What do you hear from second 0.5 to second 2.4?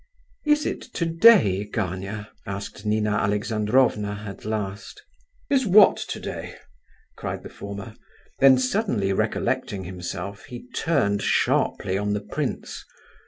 it today, Gania?"